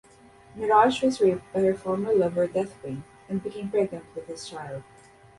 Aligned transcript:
Mirage 0.55 1.03
was 1.03 1.21
raped 1.21 1.43
by 1.53 1.59
her 1.59 1.75
former 1.75 2.11
lover 2.11 2.47
Deathwing 2.47 3.03
and 3.29 3.43
became 3.43 3.69
pregnant 3.69 4.03
with 4.15 4.25
his 4.25 4.49
child. 4.49 4.81